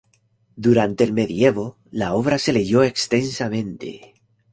[0.55, 4.15] Durante el medioevo la obra se leyó extensamente.